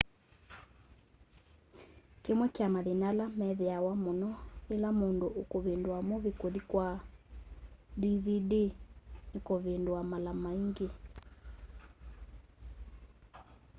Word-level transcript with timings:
kĩmwe 2.23 2.45
kya 2.55 2.67
mathĩna 2.73 3.05
ala 3.11 3.25
methĩawa 3.37 3.93
mũno 4.03 4.29
ĩla 4.73 4.89
mũndũ 4.99 5.27
ũkũvĩndũa 5.41 5.99
movĩe 6.09 6.37
kũthĩ 6.41 6.61
kwa 6.69 6.87
dvd 8.01 8.51
nĩkũvĩndũa 9.31 10.01
mala 10.11 10.31
maĩngĩ 10.43 10.87